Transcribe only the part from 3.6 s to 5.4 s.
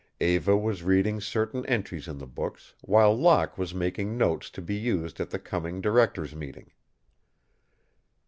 making notes to be used at the